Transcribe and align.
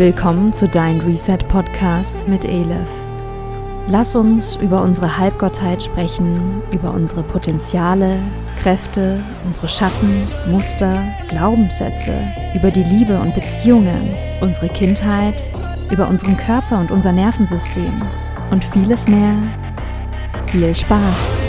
Willkommen 0.00 0.54
zu 0.54 0.66
Dein 0.66 0.98
Reset 1.02 1.36
Podcast 1.46 2.26
mit 2.26 2.46
Elif. 2.46 2.88
Lass 3.86 4.16
uns 4.16 4.56
über 4.56 4.80
unsere 4.80 5.18
Halbgottheit 5.18 5.82
sprechen, 5.82 6.62
über 6.72 6.94
unsere 6.94 7.22
Potenziale, 7.22 8.18
Kräfte, 8.58 9.22
unsere 9.44 9.68
Schatten, 9.68 10.22
Muster, 10.50 10.96
Glaubenssätze, 11.28 12.14
über 12.54 12.70
die 12.70 12.82
Liebe 12.82 13.20
und 13.20 13.34
Beziehungen, 13.34 14.16
unsere 14.40 14.68
Kindheit, 14.68 15.34
über 15.90 16.08
unseren 16.08 16.38
Körper 16.38 16.80
und 16.80 16.90
unser 16.90 17.12
Nervensystem 17.12 17.92
und 18.50 18.64
vieles 18.72 19.06
mehr. 19.06 19.36
Viel 20.46 20.74
Spaß! 20.74 21.39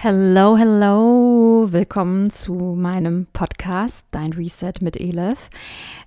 Hello, 0.00 0.56
hello, 0.56 1.66
willkommen 1.72 2.30
zu 2.30 2.54
meinem 2.54 3.26
Podcast 3.32 4.04
Dein 4.12 4.32
Reset 4.32 4.74
mit 4.80 4.96
Elif. 4.96 5.50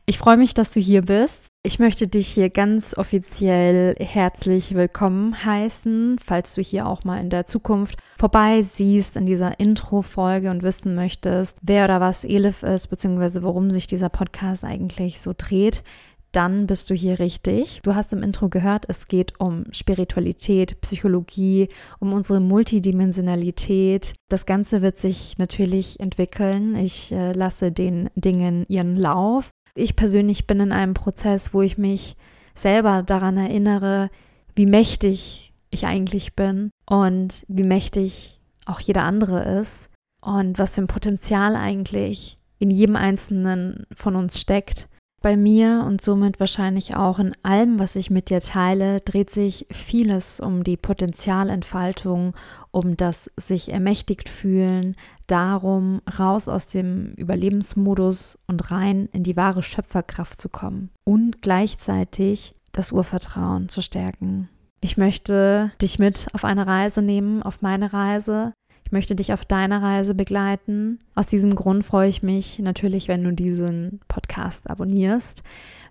Ich 0.06 0.18
freue 0.18 0.38
mich, 0.38 0.54
dass 0.54 0.70
du 0.70 0.80
hier 0.80 1.02
bist. 1.02 1.48
Ich 1.62 1.78
möchte 1.78 2.08
dich 2.08 2.30
hier 2.30 2.50
ganz 2.50 2.98
offiziell 2.98 3.96
herzlich 4.00 4.76
willkommen 4.76 5.44
heißen, 5.44 6.20
falls 6.24 6.56
du 6.56 6.62
hier 6.62 6.88
auch 6.88 7.04
mal 7.04 7.20
in 7.20 7.30
der 7.30 7.48
Zukunft 7.48 8.00
vorbei 8.18 8.62
siehst 8.62 9.18
in 9.18 9.26
dieser 9.26 9.60
Intro-Folge 9.60 10.52
und 10.52 10.64
wissen 10.64 10.96
möchtest, 10.96 11.58
wer 11.62 11.84
oder 11.84 12.00
was 12.00 12.24
Elif 12.24 12.64
ist, 12.64 12.88
beziehungsweise 12.88 13.44
worum 13.44 13.72
sich 13.72 13.88
dieser 13.88 14.10
Podcast 14.10 14.64
eigentlich 14.64 15.20
so 15.20 15.34
dreht 15.38 15.84
dann 16.32 16.68
bist 16.68 16.90
du 16.90 16.94
hier 16.94 17.20
richtig. 17.20 17.82
Du 17.84 17.96
hast 17.96 18.14
im 18.14 18.24
Intro 18.24 18.50
gehört, 18.50 18.86
es 18.88 19.08
geht 19.08 19.40
um 19.40 19.66
Spiritualität, 19.72 20.80
Psychologie, 20.82 21.70
um 22.00 22.14
unsere 22.14 22.40
Multidimensionalität. 22.40 24.14
Das 24.30 24.46
Ganze 24.46 24.82
wird 24.82 24.98
sich 24.98 25.38
natürlich 25.38 26.00
entwickeln. 26.00 26.76
Ich 26.76 27.12
äh, 27.12 27.34
lasse 27.34 27.72
den 27.72 28.10
Dingen 28.16 28.66
ihren 28.70 28.96
Lauf. 28.96 29.50
Ich 29.76 29.96
persönlich 29.96 30.48
bin 30.48 30.60
in 30.60 30.72
einem 30.72 30.94
Prozess, 30.94 31.54
wo 31.54 31.62
ich 31.62 31.78
mich 31.78 32.16
selber 32.54 33.04
daran 33.04 33.38
erinnere, 33.38 34.10
wie 34.56 34.66
mächtig 34.66 35.54
ich 35.70 35.86
eigentlich 35.86 36.36
bin 36.36 36.72
und 36.86 37.46
wie 37.48 37.64
mächtig 37.64 38.42
auch 38.66 38.80
jeder 38.80 39.04
andere 39.04 39.60
ist 39.60 39.90
und 40.22 40.60
was 40.60 40.76
für 40.76 40.82
ein 40.82 40.88
Potenzial 40.88 41.56
eigentlich 41.56 42.36
in 42.60 42.70
jedem 42.70 42.96
einzelnen 42.96 43.86
von 43.94 44.16
uns 44.16 44.40
steckt. 44.40 44.88
Bei 45.22 45.38
mir 45.38 45.84
und 45.86 46.02
somit 46.02 46.40
wahrscheinlich 46.40 46.96
auch 46.96 47.20
in 47.20 47.34
allem, 47.44 47.78
was 47.78 47.96
ich 47.96 48.10
mit 48.10 48.32
dir 48.32 48.42
teile, 48.42 49.02
dreht 49.02 49.30
sich 49.30 49.68
vieles 49.70 50.40
um 50.40 50.64
die 50.64 50.78
Potenzialentfaltung, 50.78 52.34
um 52.72 52.98
das 52.98 53.30
sich 53.38 53.72
ermächtigt 53.72 54.30
fühlen, 54.30 54.96
darum, 55.28 56.02
raus 56.18 56.48
aus 56.48 56.70
dem 56.70 57.14
Überlebensmodus 57.14 58.40
und 58.48 58.72
rein 58.72 59.10
in 59.12 59.24
die 59.24 59.38
wahre 59.38 59.62
Schöpferkraft 59.62 60.42
zu 60.42 60.50
kommen 60.50 60.90
und 61.04 61.44
gleichzeitig 61.44 62.54
das 62.72 62.92
Urvertrauen 62.92 63.70
zu 63.70 63.84
stärken. 63.84 64.50
Ich 64.80 64.98
möchte 64.98 65.72
dich 65.80 66.00
mit 66.00 66.30
auf 66.34 66.44
eine 66.44 66.66
Reise 66.66 67.04
nehmen, 67.04 67.44
auf 67.44 67.62
meine 67.62 67.94
Reise, 67.94 68.54
ich 68.92 68.94
möchte 68.94 69.16
dich 69.16 69.32
auf 69.32 69.46
deiner 69.46 69.82
Reise 69.82 70.14
begleiten. 70.14 71.00
Aus 71.16 71.28
diesem 71.28 71.56
Grund 71.56 71.86
freue 71.86 72.10
ich 72.10 72.24
mich 72.24 72.60
natürlich, 72.60 73.08
wenn 73.08 73.24
du 73.24 73.32
diesen 73.32 74.02
Podcast 74.10 74.70
abonnierst. 74.70 75.44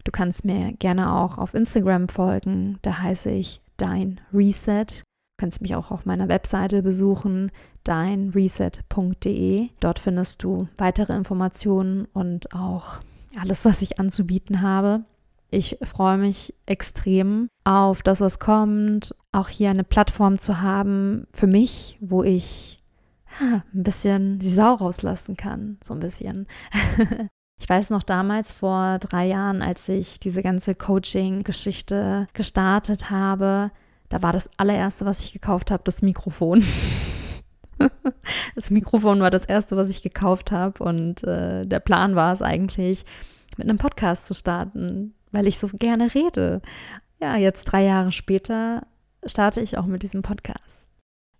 Du 0.05 0.13
kannst 0.13 0.45
mir 0.45 0.75
gerne 0.75 1.15
auch 1.15 1.39
auf 1.39 1.55
Instagram 1.55 2.11
folgen. 2.11 2.79
Da 2.83 2.99
heiße 2.99 3.31
ich 3.31 3.63
Dein 3.79 4.21
Reset. 4.35 4.85
Du 4.85 5.39
kannst 5.39 5.63
mich 5.63 5.75
auch 5.77 5.91
auf 5.91 6.05
meiner 6.05 6.29
Webseite 6.29 6.83
besuchen, 6.83 7.51
deinreset.de. 7.85 9.71
Dort 9.81 9.99
findest 9.99 10.43
du 10.43 10.69
weitere 10.77 11.15
Informationen 11.15 12.07
und 12.13 12.55
auch 12.55 13.01
alles, 13.41 13.65
was 13.65 13.81
ich 13.81 13.99
anzubieten 13.99 14.61
habe. 14.61 15.05
Ich 15.49 15.79
freue 15.81 16.19
mich 16.19 16.53
extrem 16.67 17.49
auf 17.65 18.03
das, 18.03 18.21
was 18.21 18.39
kommt, 18.39 19.15
auch 19.33 19.49
hier 19.49 19.71
eine 19.71 19.85
Plattform 19.85 20.39
zu 20.39 20.61
haben 20.61 21.27
für 21.33 21.47
mich, 21.47 21.97
wo 22.03 22.23
ich 22.23 22.80
ein 23.41 23.83
bisschen 23.83 24.39
die 24.39 24.51
Sau 24.51 24.75
rauslassen 24.75 25.37
kann. 25.37 25.79
So 25.83 25.95
ein 25.95 26.01
bisschen. 26.01 26.47
Ich 27.63 27.69
weiß 27.69 27.91
noch 27.91 28.03
damals 28.03 28.53
vor 28.53 28.99
drei 28.99 29.27
Jahren, 29.27 29.61
als 29.61 29.87
ich 29.91 30.19
diese 30.19 30.43
ganze 30.43 30.75
Coaching-Geschichte 30.75 32.27
gestartet 32.33 33.11
habe, 33.11 33.71
da 34.09 34.23
war 34.23 34.33
das 34.33 34.51
allererste, 34.57 35.05
was 35.05 35.23
ich 35.23 35.35
gekauft 35.35 35.71
habe, 35.71 35.83
das 35.85 36.01
Mikrofon. 36.01 36.65
das 38.55 38.71
Mikrofon 38.71 39.21
war 39.21 39.31
das 39.31 39.45
erste, 39.45 39.77
was 39.77 39.91
ich 39.91 40.03
gekauft 40.03 40.51
habe 40.51 40.83
und 40.83 41.23
äh, 41.25 41.67
der 41.67 41.81
Plan 41.81 42.17
war 42.17 42.33
es 42.33 42.41
eigentlich, 42.41 43.05
mit 43.57 43.69
einem 43.69 43.79
Podcast 43.79 44.27
zu 44.27 44.35
starten, 44.35 45.15
weil 45.31 45.47
ich 45.47 45.59
so 45.59 45.69
gerne 45.69 46.15
rede. 46.15 46.63
Ja, 47.21 47.37
jetzt 47.37 47.65
drei 47.65 47.85
Jahre 47.85 48.11
später 48.11 48.87
starte 49.25 49.61
ich 49.61 49.77
auch 49.77 49.87
mit 49.87 50.03
diesem 50.03 50.23
Podcast. 50.23 50.90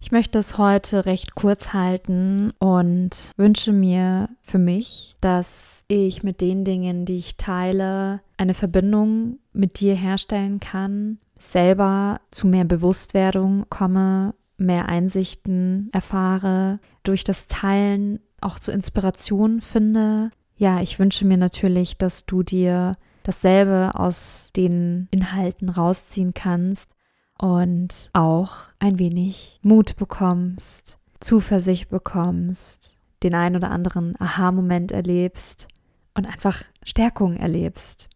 Ich 0.03 0.13
möchte 0.13 0.39
es 0.39 0.57
heute 0.57 1.05
recht 1.05 1.35
kurz 1.35 1.75
halten 1.75 2.53
und 2.59 3.33
wünsche 3.37 3.71
mir 3.71 4.31
für 4.41 4.59
mich, 4.59 5.15
dass 5.21 5.85
ich 5.89 6.23
mit 6.23 6.41
den 6.41 6.65
Dingen, 6.65 7.05
die 7.05 7.19
ich 7.19 7.37
teile, 7.37 8.21
eine 8.39 8.55
Verbindung 8.55 9.39
mit 9.53 9.79
dir 9.79 9.95
herstellen 9.95 10.59
kann, 10.59 11.19
selber 11.39 12.21
zu 12.31 12.47
mehr 12.47 12.65
Bewusstwerdung 12.65 13.67
komme, 13.69 14.35
mehr 14.57 14.89
Einsichten 14.89 15.91
erfahre, 15.93 16.81
durch 17.03 17.23
das 17.23 17.47
Teilen 17.47 18.21
auch 18.41 18.59
zur 18.59 18.73
Inspiration 18.73 19.61
finde. 19.61 20.31
Ja, 20.57 20.81
ich 20.81 20.99
wünsche 20.99 21.27
mir 21.27 21.37
natürlich, 21.37 21.99
dass 21.99 22.25
du 22.25 22.43
dir 22.43 22.97
dasselbe 23.23 23.91
aus 23.95 24.51
den 24.57 25.09
Inhalten 25.11 25.69
rausziehen 25.69 26.33
kannst 26.33 26.91
und 27.41 28.11
auch 28.13 28.53
ein 28.79 28.99
wenig 28.99 29.61
Mut 29.63 29.97
bekommst, 29.97 30.99
Zuversicht 31.21 31.89
bekommst, 31.89 32.95
den 33.23 33.35
ein 33.35 33.57
oder 33.57 33.71
anderen 33.71 34.15
Aha-Moment 34.21 34.93
erlebst 34.93 35.67
und 36.15 36.27
einfach 36.27 36.63
Stärkung 36.83 37.37
erlebst, 37.37 38.11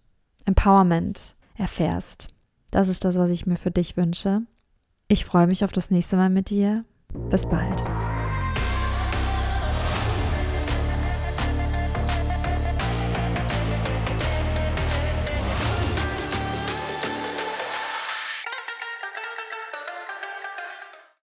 Empowerment 0.45 1.37
erfährst. 1.55 2.29
Das 2.71 2.89
ist 2.89 3.05
das, 3.05 3.17
was 3.17 3.31
ich 3.31 3.47
mir 3.47 3.57
für 3.57 3.71
dich 3.71 3.97
wünsche. 3.97 4.43
Ich 5.09 5.25
freue 5.25 5.47
mich 5.47 5.65
auf 5.65 5.73
das 5.73 5.91
nächste 5.91 6.17
Mal 6.17 6.29
mit 6.29 6.51
dir. 6.51 6.85
Bis 7.31 7.47
bald. 7.47 7.94